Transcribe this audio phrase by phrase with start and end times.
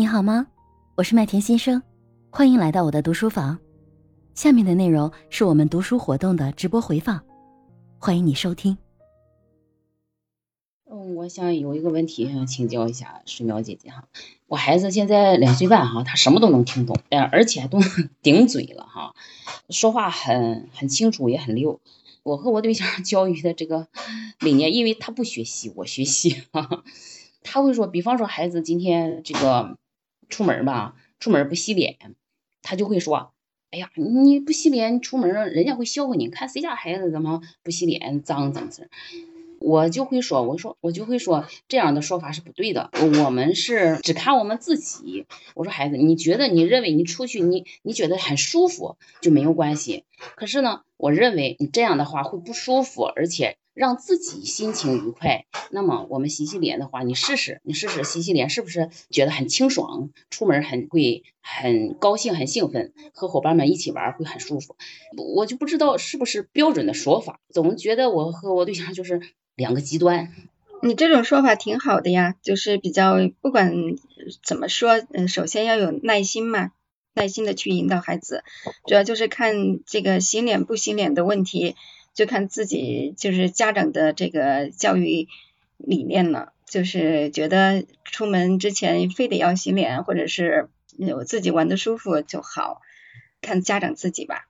[0.00, 0.46] 你好吗？
[0.94, 1.82] 我是麦田新生，
[2.30, 3.58] 欢迎来到我的读书房。
[4.34, 7.22] 下面的内容是我们读书活动的直播回放，
[7.98, 8.78] 欢迎你收听。
[10.90, 14.08] 嗯，我想有一个问题想请教一下水淼姐姐哈，
[14.46, 19.14] 我孩子现在两岁半哈，他什么都能听懂，呃，而且都能 顶嘴了哈，
[19.68, 21.78] 说话很很清楚也很溜。
[22.22, 23.88] 我和我对象教育的这个
[24.40, 26.84] 理念，因为他不学习，我学习，哈哈
[27.42, 29.76] 他会说，比方说孩子今天这个。
[30.30, 31.98] 出门吧，出门不洗脸，
[32.62, 33.32] 他就会说
[33.70, 36.30] ：“哎呀，你不洗脸，你出门人家会笑话你。
[36.30, 38.88] 看谁家孩子怎么不洗脸，脏怎么事？”
[39.60, 42.90] 我就会说：“我说我就会说，这样的说法是不对的。
[43.24, 45.26] 我们是只看我们自己。
[45.54, 50.04] 我说孩子，你觉得你认为你出去你你觉得很舒服就没有关系。
[50.36, 60.10] 可是呢，我认为你这样的话会不舒服，而且。”让自己心情愉快，那么我们洗洗脸的话，你试试，你试试洗洗脸，是不是觉得很清爽？
[60.28, 64.76] 出门很会很高兴，很兴奋，和伙伴们一起玩会很舒服。
[65.16, 69.22] 我就不知道是不是标准的说法，总觉得我和我对象就是
[69.56, 70.30] 两个极端。
[70.82, 73.72] 你这种说法挺好的呀，就是比较不管
[74.44, 76.72] 怎么说，嗯，首先要有耐心嘛，
[77.14, 78.44] 耐心的去引导孩子，
[78.86, 81.76] 主要就是看这个洗脸不洗脸的问题。
[82.14, 85.28] 就看自己就是家长的这个教育
[85.76, 90.68] 理念了，就是觉得出门之前非得要洗脸，或者是
[91.16, 92.80] 我自己玩的舒服就好，
[93.40, 94.46] 看家长自己吧。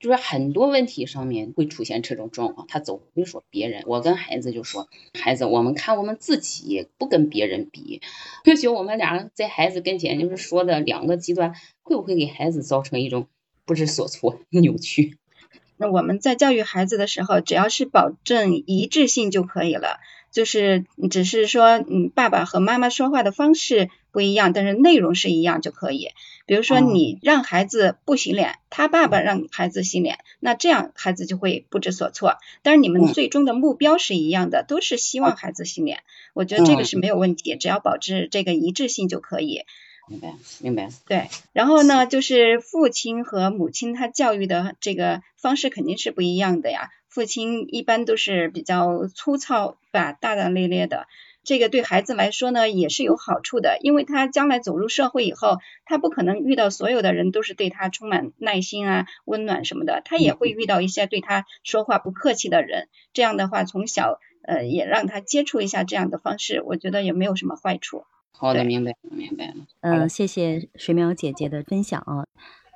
[0.00, 3.84] 就是很多问题上面会出现这种状况，他总会说别人。
[3.86, 4.86] 我跟孩子就说，
[5.18, 8.02] 孩子，我们看我们自己，不跟别人比。
[8.44, 13.28] 也许我们俩在孩子跟前就是说的两个极端，会不会给孩子造成一种
[13.64, 15.16] 不知所措、扭曲？
[15.76, 19.98] 那我们在教育孩子的时候，只要是保证一致性就可以了，
[20.30, 26.10] 就是只是说，嗯，爸爸和妈妈说话的方式不一样，但是内容是一样就可以。
[26.46, 32.36] 比如说，你让孩子不洗脸，他爸爸让孩子洗脸，那这样孩子就会不知所措。
[32.62, 36.00] 但是你们最终的目标是一样的，都是希望孩子洗脸，
[36.34, 39.62] 我觉得这个是没有问题，只要保持这个一致性就可以。
[40.08, 40.88] 明白，明白。
[41.06, 46.90] 对，然后呢，就是父亲和母亲他教育的这个方式肯定是不一样的呀。
[47.08, 51.06] 父亲一般都是比较粗糙吧，大大咧咧的，
[51.44, 62.88] 这个对孩子来说呢也是有好处的，因为他将来走入社会以后，他不可能遇到所有的人都是对他充满耐心啊、温暖什么的，他也会遇到一些对他说话不客气的人。
[63.12, 68.04] 这样的话，从小呃也让他接触一下这样的方式，我觉得也没有什么坏处。
[68.36, 69.54] 好的，明白，明白了。
[69.80, 72.26] 嗯，谢谢水淼姐姐的分享啊。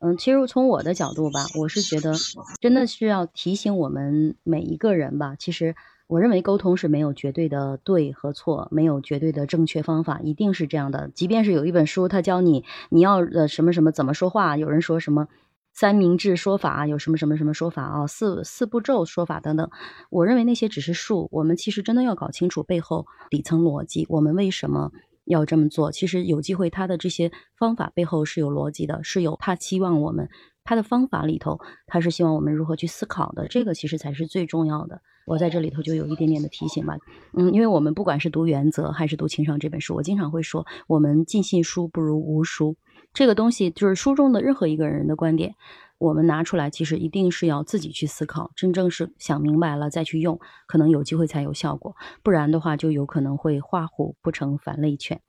[0.00, 2.12] 嗯，其实从我的角度吧，我是觉得
[2.60, 5.36] 真的是要提醒我们每一个人吧。
[5.38, 5.74] 其实
[6.06, 11.08] 我认为沟通是没有绝对的对和错，没有绝对的正确方法，一定是这样的。
[11.14, 15.28] 即便是有一本书，他教你你要呃什么什么怎么说话，有人说什么
[15.72, 19.70] 三明治说法，有什么什么什么说法啊，四四步骤说法等等。
[20.10, 24.90] 我认为那些只是术，我们其实真的要搞清楚背后底层逻辑，我们为什么。
[25.24, 30.28] 要这么做，其实有机会，他的这些方法背后是有逻辑的，是有他期望我们
[30.64, 35.00] 他的方法里头，他是希望我们如何去思考的，这个其实才是最重要的。
[35.26, 36.98] 我在这里头就有一点点的提醒吧，
[37.32, 42.76] 嗯，因为我们不管是读原则还是读情商这本书，我经常会说，我们尽信书不如无书。
[43.14, 45.54] 这个东西就是书中的任何一个人的观点，
[45.98, 55.20] 我们拿出来，其实一定是要自己去思考，真正是想明白了再去用，可能有机会才有效果，不然的话就有可能会画虎不成反类犬。